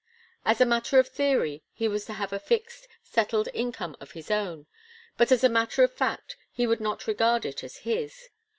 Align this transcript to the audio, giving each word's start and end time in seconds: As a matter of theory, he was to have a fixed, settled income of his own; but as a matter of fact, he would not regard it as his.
As 0.45 0.59
a 0.59 0.65
matter 0.65 0.97
of 0.97 1.07
theory, 1.09 1.63
he 1.71 1.87
was 1.87 2.05
to 2.05 2.13
have 2.13 2.33
a 2.33 2.39
fixed, 2.39 2.87
settled 3.03 3.49
income 3.53 3.95
of 3.99 4.13
his 4.13 4.31
own; 4.31 4.65
but 5.15 5.31
as 5.31 5.43
a 5.43 5.47
matter 5.47 5.83
of 5.83 5.93
fact, 5.93 6.35
he 6.51 6.65
would 6.65 6.81
not 6.81 7.05
regard 7.05 7.45
it 7.45 7.63
as 7.63 7.77
his. 7.85 8.29